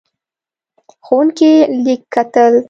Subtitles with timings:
[1.05, 1.53] ښوونکی
[1.83, 2.53] لیک کتل.